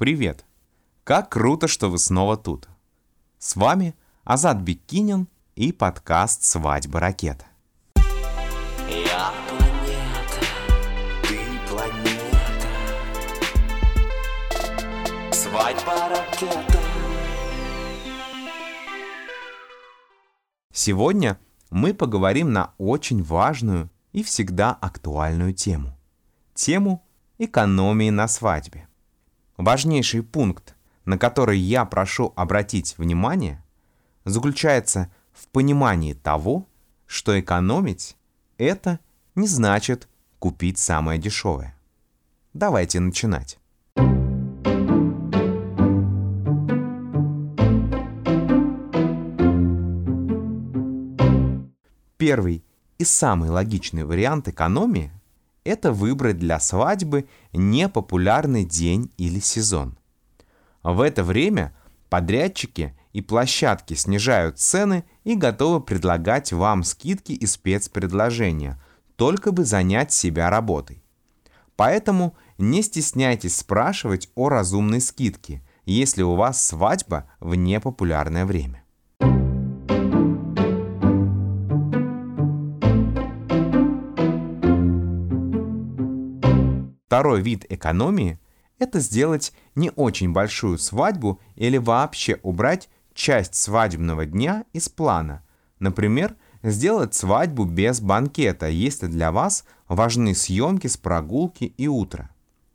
Привет! 0.00 0.46
Как 1.04 1.28
круто, 1.28 1.68
что 1.68 1.90
вы 1.90 1.98
снова 1.98 2.38
тут. 2.38 2.70
С 3.36 3.54
вами 3.54 3.94
Азат 4.24 4.56
Бекинин 4.62 5.28
и 5.56 5.72
подкаст 5.72 6.42
«Свадьба 6.42 7.00
ракета». 7.00 7.44
Я 8.88 9.30
планета, 9.46 10.40
ты 11.28 11.38
планета. 11.68 12.66
Свадьба 15.32 16.08
ракета. 16.08 16.80
Сегодня 20.72 21.38
мы 21.70 21.92
поговорим 21.92 22.54
на 22.54 22.72
очень 22.78 23.22
важную 23.22 23.90
и 24.12 24.22
всегда 24.22 24.72
актуальную 24.72 25.52
тему. 25.52 25.94
Тему 26.54 27.06
экономии 27.36 28.08
на 28.08 28.28
свадьбе. 28.28 28.86
Важнейший 29.60 30.22
пункт, 30.22 30.74
на 31.04 31.18
который 31.18 31.58
я 31.58 31.84
прошу 31.84 32.32
обратить 32.34 32.96
внимание, 32.96 33.62
заключается 34.24 35.12
в 35.34 35.48
понимании 35.48 36.14
того, 36.14 36.66
что 37.04 37.38
экономить– 37.38 38.16
это 38.56 39.00
не 39.34 39.46
значит 39.46 40.08
купить 40.38 40.78
самое 40.78 41.20
дешевое. 41.20 41.76
Давайте 42.54 43.00
начинать. 43.00 43.58
Первый 52.16 52.64
и 52.96 53.04
самый 53.04 53.50
логичный 53.50 54.04
вариант 54.04 54.48
экономии 54.48 55.12
это 55.64 55.92
выбрать 55.92 56.38
для 56.38 56.60
свадьбы 56.60 57.28
непопулярный 57.52 58.64
день 58.64 59.12
или 59.16 59.40
сезон. 59.40 59.98
В 60.82 61.00
это 61.00 61.24
время 61.24 61.74
подрядчики 62.08 62.96
и 63.12 63.20
площадки 63.20 63.94
снижают 63.94 64.58
цены 64.58 65.04
и 65.24 65.34
готовы 65.34 65.80
предлагать 65.80 66.52
вам 66.52 66.84
скидки 66.84 67.32
и 67.32 67.46
спецпредложения, 67.46 68.82
только 69.16 69.52
бы 69.52 69.64
занять 69.64 70.12
себя 70.12 70.48
работой. 70.48 71.02
Поэтому 71.76 72.36
не 72.58 72.82
стесняйтесь 72.82 73.56
спрашивать 73.56 74.30
о 74.34 74.48
разумной 74.48 75.00
скидке, 75.00 75.62
если 75.84 76.22
у 76.22 76.34
вас 76.34 76.64
свадьба 76.64 77.28
в 77.40 77.54
непопулярное 77.54 78.46
время. 78.46 78.79
Второй 87.10 87.42
вид 87.42 87.66
экономии– 87.68 88.38
это 88.78 89.00
сделать 89.00 89.52
не 89.74 89.90
очень 89.96 90.32
большую 90.32 90.78
свадьбу 90.78 91.40
или 91.56 91.76
вообще 91.76 92.38
убрать 92.44 92.88
часть 93.14 93.56
свадебного 93.56 94.26
дня 94.26 94.64
из 94.72 94.88
плана. 94.88 95.42
Например, 95.80 96.36
сделать 96.62 97.12
свадьбу 97.12 97.64
без 97.64 98.00
банкета, 98.00 98.68
если 98.68 99.08
для 99.08 99.32
вас 99.32 99.64
важны 99.88 100.36
съемки 100.36 100.86
с 100.86 100.96
прогулки 100.96 101.64
и 101.64 101.88
утра. 101.88 102.30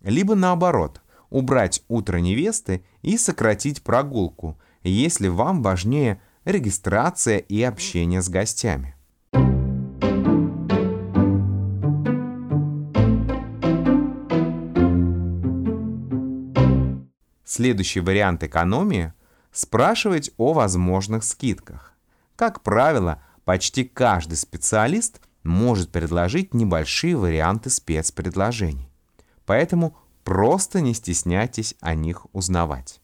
Либо 0.00 0.36
наоборот, 0.36 1.02
убрать 1.28 1.82
утро 1.88 2.18
невесты 2.18 2.84
и 3.02 3.18
сократить 3.18 3.82
прогулку, 3.82 4.56
если 4.84 5.26
вам 5.26 5.60
важнее 5.60 6.22
регистрация 6.44 7.38
и 7.38 7.60
общение 7.62 8.22
с 8.22 8.28
гостями. 8.28 8.94
Следующий 17.52 17.98
вариант 17.98 18.44
экономии– 18.44 19.12
спрашивать 19.50 20.30
о 20.36 20.52
возможных 20.52 21.24
скидках. 21.24 21.94
Как 22.36 22.62
правило, 22.62 23.20
почти 23.44 23.82
каждый 23.82 24.36
специалист 24.36 25.20
может 25.42 25.90
предложить 25.90 26.54
небольшие 26.54 27.16
варианты 27.16 27.68
спецпредложений. 27.68 28.88
Поэтому 29.46 29.96
просто 30.22 30.80
не 30.80 30.94
стесняйтесь 30.94 31.74
о 31.80 31.96
них 31.96 32.24
узнавать. 32.32 33.00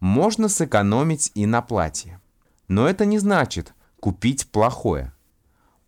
Можно 0.00 0.48
сэкономить 0.48 1.30
и 1.36 1.46
на 1.46 1.62
платье. 1.62 2.20
Но 2.66 2.88
это 2.88 3.04
не 3.04 3.20
значит 3.20 3.74
купить 4.00 4.48
плохое– 4.50 5.12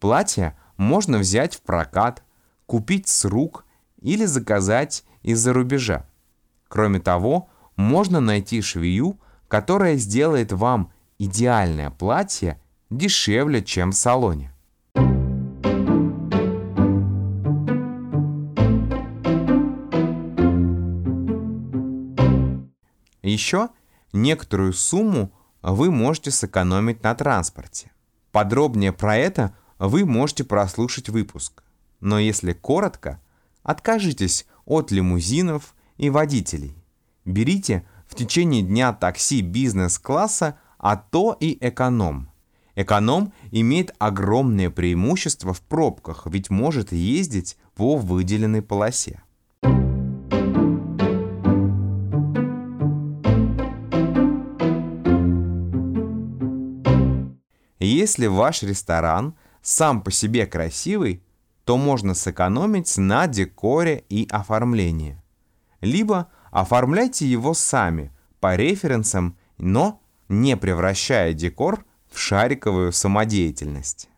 Платье 0.02 0.56
можно 0.78 1.18
взять 1.18 1.54
в 1.54 1.62
прокат, 1.62 2.24
купить 2.66 3.06
с 3.06 3.24
рук 3.24 3.64
или 4.00 4.24
заказать 4.24 5.04
из-за 5.22 5.52
рубежа. 5.52 6.08
Кроме 6.66 6.98
того, 6.98 7.48
можно 7.76 8.18
найти 8.18 8.62
швею, 8.62 9.20
которая 9.46 9.94
сделает 9.94 10.50
вам 10.50 10.90
идеальное 11.20 11.90
платье 11.90 12.60
дешевле, 12.90 13.62
чем 13.62 13.92
в 13.92 13.94
салоне. 13.94 14.52
Еще 23.22 23.68
некоторую 24.12 24.72
сумму 24.72 25.30
вы 25.62 25.92
можете 25.92 26.32
сэкономить 26.32 27.04
на 27.04 27.14
транспорте. 27.14 27.92
Подробнее 28.32 28.92
про 28.92 29.16
это 29.16 29.54
вы 29.88 30.04
можете 30.04 30.44
прослушать 30.44 31.08
выпуск. 31.08 31.64
Но 32.00 32.18
если 32.18 32.52
коротко, 32.52 33.20
откажитесь 33.62 34.46
от 34.64 34.92
лимузинов 34.92 35.74
и 35.96 36.08
водителей. 36.08 36.76
Берите 37.24 37.84
в 38.06 38.14
течение 38.14 38.62
дня 38.62 38.92
такси 38.92 39.40
бизнес-класса, 39.40 40.58
а 40.78 40.96
то 40.96 41.36
и 41.38 41.58
эконом. 41.60 42.30
Эконом 42.74 43.32
имеет 43.50 43.94
огромное 43.98 44.70
преимущество 44.70 45.52
в 45.52 45.60
пробках, 45.60 46.26
ведь 46.26 46.48
может 46.48 46.92
ездить 46.92 47.56
по 47.74 47.96
выделенной 47.96 48.62
полосе. 48.62 49.22
Если 57.78 58.26
ваш 58.26 58.62
ресторан 58.62 59.34
сам 59.62 60.02
по 60.02 60.10
себе 60.10 60.46
красивый, 60.46 61.22
то 61.64 61.76
можно 61.76 62.14
сэкономить 62.14 62.98
на 62.98 63.26
декоре 63.28 64.04
и 64.08 64.26
оформлении. 64.30 65.22
Либо 65.80 66.28
оформляйте 66.50 67.26
его 67.26 67.54
сами 67.54 68.12
по 68.40 68.56
референсам, 68.56 69.36
но 69.58 70.02
не 70.28 70.56
превращая 70.56 71.32
декор 71.32 71.84
в 72.10 72.18
шариковую 72.18 72.92
самодеятельность. 72.92 74.08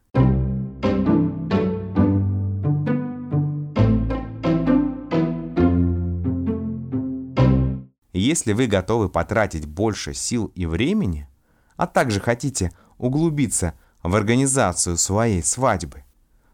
Если 8.12 8.52
вы 8.52 8.66
готовы 8.66 9.10
потратить 9.10 9.66
больше 9.66 10.14
сил 10.14 10.46
и 10.54 10.64
времени, 10.64 11.28
а 11.76 11.86
также 11.86 12.20
хотите 12.20 12.72
углубиться 12.96 13.74
в 14.04 14.14
организацию 14.14 14.98
своей 14.98 15.42
свадьбы, 15.42 16.04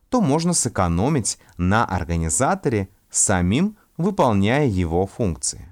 то 0.08 0.20
можно 0.20 0.54
сэкономить 0.54 1.38
на 1.58 1.84
организаторе, 1.84 2.88
самим 3.10 3.76
выполняя 3.96 4.66
его 4.66 5.06
функции. 5.06 5.66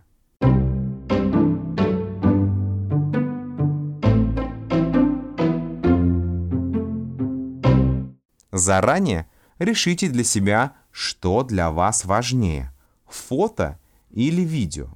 Заранее 8.50 9.28
решите 9.61 10.08
для 10.08 10.25
себя, 10.25 10.73
что 10.91 11.44
для 11.44 11.70
вас 11.70 12.05
важнее– 12.05 12.73
фото 13.08 13.79
или 14.11 14.43
видео. 14.43 14.88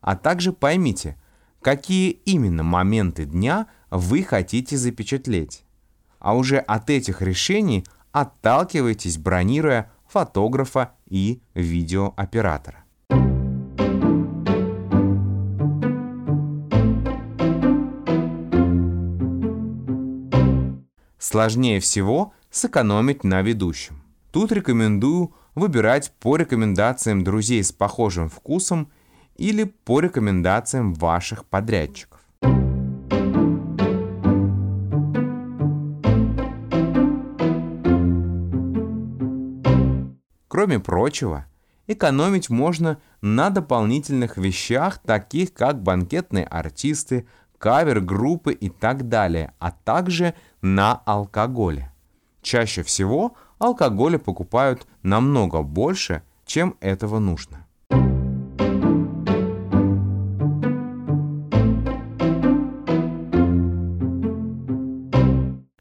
А 0.00 0.16
также 0.16 0.54
поймите, 0.54 1.18
какие 1.60 2.10
именно 2.10 2.62
моменты 2.62 3.26
дня 3.26 3.66
вы 3.90 4.22
хотите 4.22 4.78
запечатлеть 4.78 5.63
а 6.24 6.34
уже 6.34 6.56
от 6.56 6.88
этих 6.88 7.20
решений 7.20 7.84
отталкивайтесь, 8.10 9.18
бронируя 9.18 9.92
фотографа 10.08 10.92
и 11.06 11.42
видеооператора. 11.52 12.84
Сложнее 21.18 21.80
всего 21.80 22.32
сэкономить 22.50 23.22
на 23.22 23.42
ведущем. 23.42 24.02
Тут 24.32 24.50
рекомендую 24.50 25.34
выбирать 25.54 26.10
по 26.20 26.36
рекомендациям 26.36 27.22
друзей 27.22 27.62
с 27.62 27.70
похожим 27.70 28.30
вкусом 28.30 28.90
или 29.36 29.64
по 29.64 30.00
рекомендациям 30.00 30.94
ваших 30.94 31.44
подрядчиков. 31.44 32.23
Кроме 40.54 40.78
прочего, 40.78 41.46
экономить 41.88 42.48
можно 42.48 42.98
на 43.20 43.50
дополнительных 43.50 44.36
вещах, 44.36 44.98
таких 44.98 45.52
как 45.52 45.82
банкетные 45.82 46.44
артисты, 46.44 47.26
кавер-группы 47.58 48.52
и 48.52 48.68
так 48.68 49.08
далее, 49.08 49.52
а 49.58 49.72
также 49.72 50.34
на 50.62 50.92
алкоголе. 51.06 51.92
Чаще 52.40 52.84
всего 52.84 53.34
алкоголя 53.58 54.18
покупают 54.18 54.86
намного 55.02 55.62
больше, 55.62 56.22
чем 56.46 56.76
этого 56.78 57.18
нужно. 57.18 57.66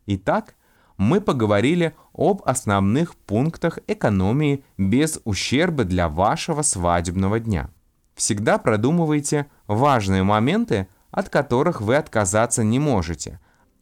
Итак, 0.08 0.56
мы 0.98 1.22
поговорили 1.22 1.96
об 2.14 2.42
основных 2.46 3.16
пунктах 3.16 3.80
экономии 3.88 4.64
без 4.78 5.20
ущерба 5.24 5.84
для 5.84 6.10
вашего 6.10 6.62
свадебного 6.62 7.40
дня. 7.40 7.70
Всегда 8.16 8.58
продумывайте 8.58 9.48
важные 9.68 10.24
моменты, 10.24 10.88
от 11.12 11.30
которых 11.30 11.82
вы 11.82 11.96
отказаться 11.96 12.64
не 12.64 12.80
можете, 12.80 13.40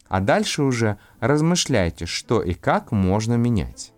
а 0.08 0.20
дальше 0.20 0.64
уже 0.64 0.98
размышляйте, 1.20 2.06
что 2.06 2.42
и 2.42 2.54
как 2.54 2.92
можно 2.92 3.36
менять. 3.36 3.94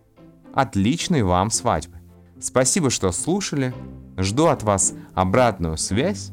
Отличной 0.52 1.22
вам 1.22 1.50
свадьбы! 1.50 1.98
Спасибо, 2.40 2.90
что 2.90 3.10
слушали. 3.10 3.74
Жду 4.16 4.46
от 4.46 4.62
вас 4.62 4.94
обратную 5.14 5.76
связь. 5.76 6.30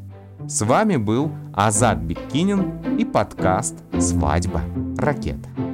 С 0.48 0.64
вами 0.64 0.98
был 0.98 1.32
Азат 1.54 2.00
Беккинин 2.00 2.98
и 2.98 3.06
подкаст 3.06 3.76
«Свадьба. 4.00 4.62
Ракета». 4.98 5.71